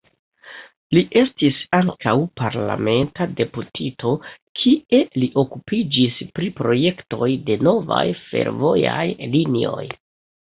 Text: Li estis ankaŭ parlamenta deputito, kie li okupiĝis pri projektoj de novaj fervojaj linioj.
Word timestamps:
Li 0.97 1.01
estis 1.19 1.57
ankaŭ 1.79 2.13
parlamenta 2.39 3.27
deputito, 3.41 4.13
kie 4.61 5.01
li 5.23 5.29
okupiĝis 5.43 6.17
pri 6.39 6.49
projektoj 6.61 7.29
de 7.51 7.59
novaj 7.69 8.03
fervojaj 8.23 9.05
linioj. 9.37 9.85